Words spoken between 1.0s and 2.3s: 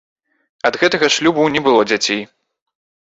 шлюбу не было дзяцей.